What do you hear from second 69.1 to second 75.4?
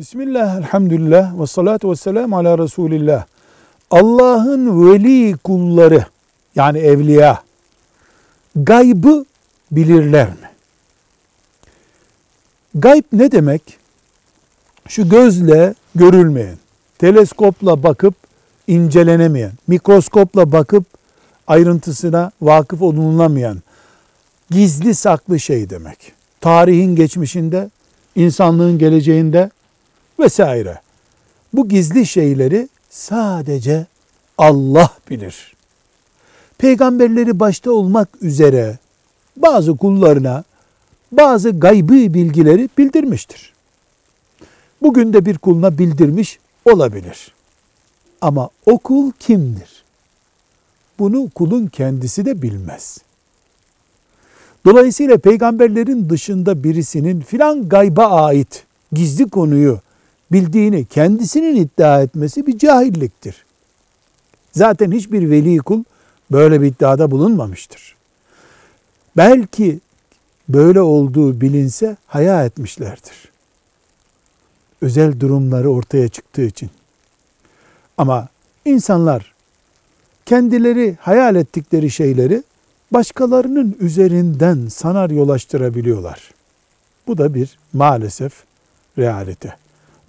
Belki böyle olduğu bilinse haya etmişlerdir. Özel